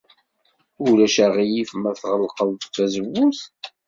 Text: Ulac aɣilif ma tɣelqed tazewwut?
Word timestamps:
Ulac 0.87 1.15
aɣilif 1.25 1.69
ma 1.81 1.91
tɣelqed 2.01 2.51
tazewwut? 2.75 3.39